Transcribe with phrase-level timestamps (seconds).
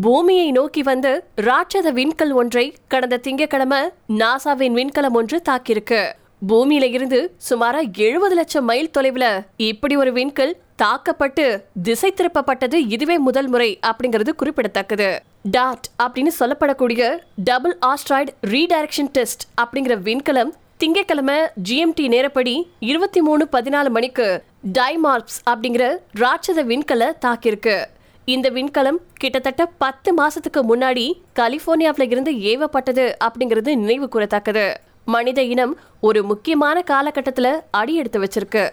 [0.00, 6.12] பூமியை நோக்கி வந்து ராட்சத விண்கல் ஒன்றை கடந்த திங்கட்கிழமை நாசாவின் விண்கலம் ஒன்று தாக்கியிருக்கு.
[6.48, 13.48] பூமியில இருந்து சுமாரா எழுபது லட்சம் மைல் தொலைவுல இப்படி ஒரு விண்கல் தாக்கப்பட்டு திசை திருப்பப்பட்டது இதுவே முதல்
[13.48, 15.20] முறை அப்படிங்கிறது குறிப்பிடத்தக்கது.
[15.50, 21.38] டாட் அப்படின்னு சொல்லப்படக்கூடிய டபுள் ஆஸ்ட்ராய்டு ரீடைரக்ஷன் டெஸ்ட் அப்படிங்கிற விண்கலம் திங்கட்கிழமை
[21.68, 24.42] ஜிஎம்டி நேரப்படி இருபத்தி மூணு பதினாலு மணிக்கு
[24.78, 27.76] டைமார்ப்ஸ் அப்படிங்கிற ராட்சத விண்கலை தாக்கியிருக்கு.
[28.24, 34.74] இந்த விண்கலம் கிட்டத்தட்ட பத்து மாசத்துக்கு முன்னாடி கலிபோர்னியாவில இருந்து ஏவப்பட்டது அப்படிங்கிறது நினைவு கூறத்தக்கது.
[35.04, 38.70] மனித இனம் ஒரு முக்கியமான காலகட்டத்துல அடி எடுத்து வச்சிருக்கு.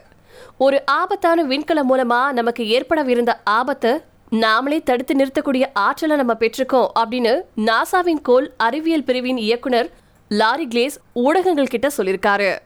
[0.57, 3.91] ஒரு ஆபத்தான விண்கலம் மூலமா நமக்கு ஏற்படவிருந்த ஆபத்தை
[4.31, 9.90] நாமளே தடுத்து நிறுத்தக்கூடிய ஆற்றலை நம்ம பெற்றிருக்கோம் அப்படின்னு நாசாவின் கோல் அறிவியல் பிரிவின் இயக்குனர்
[10.27, 12.57] லாரி கிளேஸ் ஊடகங்கள் கிட்ட சொல்லியிருக்காரு.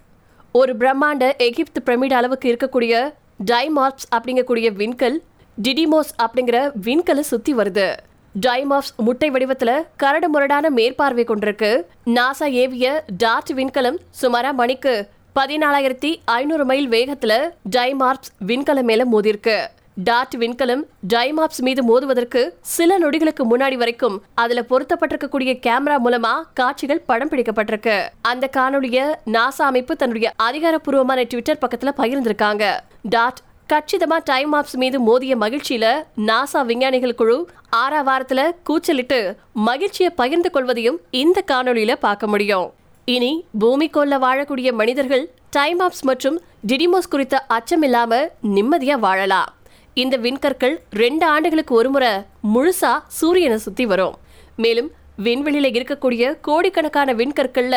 [0.52, 3.14] ஒரு பிரம்மாண்ட எகிப்து பிரமிட் அளவுக்கு இருக்கக்கூடிய
[3.52, 5.20] டைமார்ப்ஸ் அப்படிங்கக்கூடிய விண்கல்
[5.62, 7.98] டிடிமோஸ் அப்படிங்கிற விண்கலை சுத்தி வருது.
[8.42, 11.84] டைமார்ப்ஸ் முட்டை வடிவத்துல கரடு முரடான மேற்பார்வை கொண்டிருக்கு.
[12.06, 19.68] நாசா ஏவிய டார்ட் விண்கலம் சுமாரா மணிக்கு பதினாலாயிரத்தி ஐநூறு மைல் வேகத்துல டைமார்ப்ஸ் விண்கலம் மேல மோதிருக்கு.
[19.96, 20.84] டார்ட் விண்கலம்
[21.14, 28.08] டைமாப்ஸ் மீது மோதுவதற்கு சில நொடிகளுக்கு முன்னாடி வரைக்கும் அதுல பொருத்தப்பட்டிருக்கக்கூடிய கேமரா மூலமா காட்சிகள் படம் பிடிக்கப்பட்டிருக்கு.
[28.22, 32.80] அந்த காணொலிய நாசா அமைப்பு தன்னுடைய அதிகாரப்பூர்வமான ட்விட்டர் பக்கத்துல பகிர்ந்திருக்காங்க.
[33.02, 35.86] டாட் கச்சிதமா டைம் ஆப்ஸ் மீது மோதிய மகிழ்ச்சியில
[36.28, 42.74] நாசா விஞ்ஞானிகள் குழு ஆறா வாரத்துல கூச்சலிட்டு மகிழ்ச்சியை பகிர்ந்து கொள்வதையும் இந்த காணொளியில பார்க்க முடியும்.
[43.06, 48.22] இனி பூமிக்கோள்ல வாழக்கூடிய மனிதர்கள் டைம் ஆப்ஸ் மற்றும் டிடிமோஸ் குறித்த அச்சம் இல்லாம
[48.56, 49.54] நிம்மதியா வாழலாம்.
[49.94, 52.12] இந்த விண்கற்கள் ரெண்டு ஆண்டுகளுக்கு ஒருமுறை
[52.54, 54.16] முழுசா சூரியனை சுத்தி வரும்.
[54.56, 54.92] மேலும்
[55.24, 57.76] விண்வெளியில இருக்கக்கூடிய கோடிக்கணக்கான விண்கற்கள்ல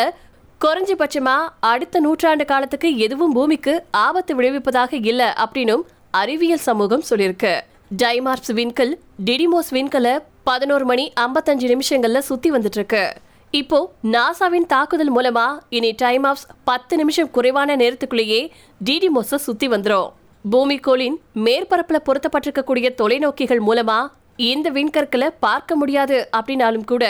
[0.61, 7.61] குறைஞ்சபட்சமா அடுத்த நூற்றாண்டு காலத்துக்கு எதுவும் பூமிக்கு ஆபத்து விளைவிப்பதாக இல்ல அப்படின்னும் அறிவியல் சமூகம் சொல்லியிருக்கு
[8.03, 13.17] டைமார்ப்ஸ் விண்கல் டிடிமோஸ் விண்கலை பதினோரு மணி ஐம்பத்தஞ்சு நிமிஷங்கள்ல சுத்தி வந்துட்டு இருக்கு
[13.51, 18.51] இப்போ நாசாவின் தாக்குதல் மூலமா இனி டைம் ஆஃப்ஸ் பத்து நிமிஷம் குறைவான நேரத்துக்குள்ளேயே
[18.85, 20.09] டிடிமோஸ சுத்தி வந்துரும்.
[20.51, 23.99] பூமிக்கோளின் மேற்பரப்புல பொருத்தப்பட்டிருக்கக்கூடிய தொலைநோக்கிகள் மூலமா
[24.37, 27.05] இந்த விண்கற்களை பார்க்க முடியாது அப்படின்னாலும் கூட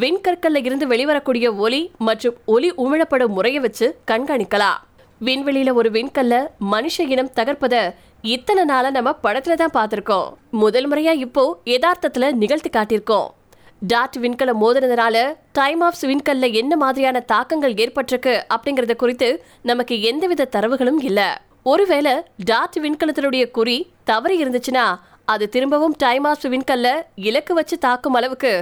[0.00, 4.78] விண்கற்கல்ல இருந்து வெளிவரக்கூடிய ஒலி மற்றும் ஒலி உமிழப்படும் முறையை வச்சு கண்காணிக்கலாம்.
[5.20, 6.34] விண்வெளியில ஒரு விண்கல்ல
[6.72, 7.74] மனுஷ இனம் தகர்ப்பத
[8.34, 10.28] இத்தனை நாளா நம்ம படத்துல தான் பார்த்திருக்கோம்.
[10.50, 13.28] முதல் முறையா இப்போ யதார்த்தத்துல நிகழ்த்தி காட்டியிருக்கோம்.
[13.80, 15.16] டாட் விண்கல மோதினதுனால
[15.52, 19.28] டைம் ஆஃப் விண்கல்ல என்ன மாதிரியான தாக்கங்கள் ஏற்பட்டிருக்கு அப்படிங்கறத குறித்து
[19.62, 21.20] நமக்கு எந்தவித தரவுகளும் இல்ல.
[21.62, 22.14] ஒருவேளை
[22.50, 24.84] டாட் விண்கலத்தினுடைய குறி தவறி இருந்துச்சுன்னா
[25.32, 26.88] அது திரும்பவும் டைம் ஆஃப் விண்கல்ல
[27.28, 28.52] இலக்கு வச்சு தாக்கும் அளவுக்கு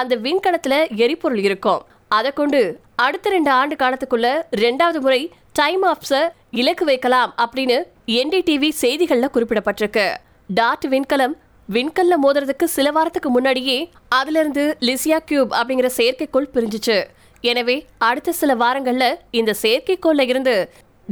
[0.00, 0.74] அந்த விண்கலத்துல
[1.04, 1.82] எரிபொருள் இருக்கும்.
[2.08, 2.60] அதை கொண்டு
[3.06, 4.28] அடுத்த ரெண்டு ஆண்டு காலத்துக்குள்ள
[4.64, 6.20] ரெண்டாவது முறை டைம் ஆஃப்ஸ
[6.60, 7.78] இலக்கு வைக்கலாம் அப்படின்னு
[8.20, 10.06] என்டிடிவி செய்திகள்ல குறிப்பிடப்பட்டிருக்கு.
[10.48, 11.34] டாட் விண்கலம்
[11.68, 13.76] விண்கல்ல மோதுறதுக்கு சில வாரத்துக்கு முன்னாடியே
[14.18, 16.98] அதுல இருந்து லிசியா கியூப் அப்படிங்கிற செயற்கைக்கோள் பிரிஞ்சுச்சு.
[17.40, 17.76] எனவே
[18.08, 19.06] அடுத்த சில வாரங்கள்ல
[19.40, 20.54] இந்த செயற்கைக்கோள்ல இருந்து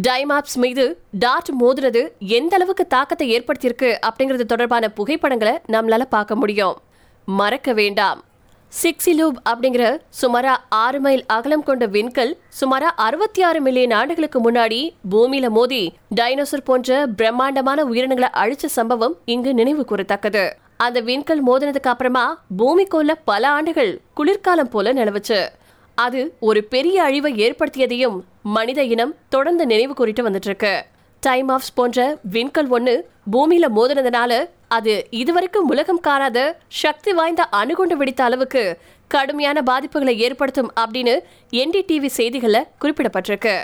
[0.00, 6.76] டைமாப்ஸ் மீது டாட் மோதுறது எந்த அளவுக்கு தாக்கத்தை ஏற்படுத்தியிருக்கு அப்படிங்கிறது தொடர்பான புகைப்படங்களை நம்மளால பார்க்க முடியும்.
[7.24, 8.24] மறக்க வேண்டாம்.
[8.82, 15.48] சிக்ஸிலூப் அப்படிங்கிற சுமாரா ஆறு மைல் அகலம் கொண்ட விண்கல் சுமாரா அறுபத்தி ஆறு மில்லியன் ஆண்டுகளுக்கு முன்னாடி பூமியில
[15.48, 20.50] மோதி டைனோசர் போன்ற பிரம்மாண்டமான உயிரினங்களை அழிச்ச சம்பவம் இங்கு நினைவு கூறத்தக்கது.
[20.76, 25.48] அந்த விண்கல் மோதினதுக்கு அப்புறமா பூமிக்குள்ள பல ஆண்டுகள் குளிர்காலம் போல நிலவுச்சு.
[25.94, 30.84] அது ஒரு பெரிய அழிவை ஏற்படுத்தியதையும் மனித இனம் தொடர்ந்து நினைவு கூறிட்டு வந்துட்டு இருக்கு
[31.20, 32.94] டைம் ஆஃப்ஸ் போன்ற விண்கல் ஒன்று
[33.32, 34.32] பூமியில மோதினதுனால
[34.68, 36.38] அது இதுவரைக்கும் உலகம் காணாத
[36.68, 41.14] சக்தி வாய்ந்த அணுகுண்டு வெடித்த அளவுக்கு கடுமையான பாதிப்புகளை ஏற்படுத்தும் அப்படின்னு
[41.52, 43.54] என்டிடிவி செய்திகளில் குறிப்பிடப்பட்டிருக்கு.